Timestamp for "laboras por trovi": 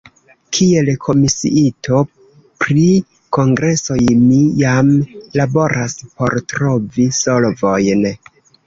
5.43-7.09